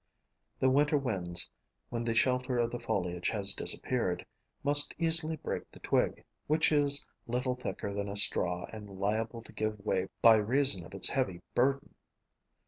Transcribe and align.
The 0.59 0.71
winter 0.71 0.97
winds, 0.97 1.47
when 1.89 2.03
the 2.03 2.15
shelter 2.15 2.57
of 2.57 2.71
the 2.71 2.79
foliage 2.79 3.29
has 3.29 3.53
disappeared, 3.53 4.25
must 4.63 4.95
easily 4.97 5.35
break 5.35 5.69
the 5.69 5.79
twig, 5.79 6.25
which 6.47 6.71
is 6.71 7.05
little 7.27 7.53
thicker 7.55 7.93
than 7.93 8.09
a 8.09 8.15
straw 8.15 8.65
and 8.73 8.89
liable 8.99 9.43
to 9.43 9.53
give 9.53 9.79
way 9.85 10.07
by 10.23 10.37
reason 10.37 10.83
of 10.87 10.95
its 10.95 11.09
heavy 11.09 11.43
burden. 11.53 11.93